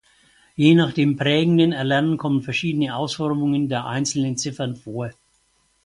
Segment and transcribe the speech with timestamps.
[0.57, 5.11] Je nach dem prägenden Erlernen kommen verschiedene Ausformungen der einzelnen Ziffern vor.